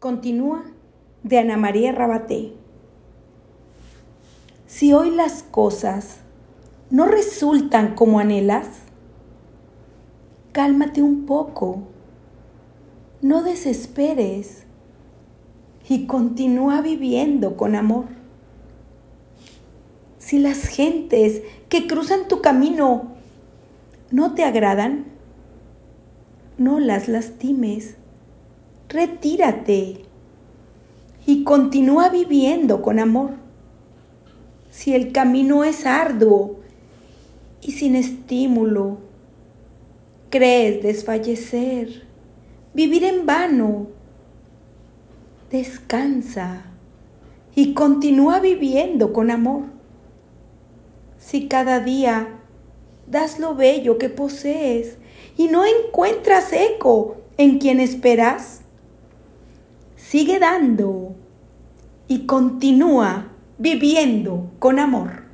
[0.00, 0.62] Continúa
[1.24, 2.52] de Ana María Rabaté.
[4.68, 6.18] Si hoy las cosas
[6.88, 8.68] no resultan como anhelas,
[10.52, 11.82] cálmate un poco,
[13.22, 14.66] no desesperes
[15.88, 18.04] y continúa viviendo con amor.
[20.18, 23.16] Si las gentes que cruzan tu camino
[24.12, 25.06] no te agradan,
[26.56, 27.96] no las lastimes
[28.88, 30.04] retírate
[31.26, 33.32] y continúa viviendo con amor.
[34.70, 36.56] Si el camino es arduo
[37.60, 38.98] y sin estímulo,
[40.30, 42.06] crees desfallecer,
[42.72, 43.88] vivir en vano,
[45.50, 46.64] descansa
[47.54, 49.64] y continúa viviendo con amor.
[51.18, 52.40] Si cada día
[53.06, 54.96] das lo bello que posees
[55.36, 58.62] y no encuentras eco en quien esperas,
[60.10, 61.16] sigue dando
[62.06, 63.26] y continúa
[63.58, 65.27] viviendo con amor.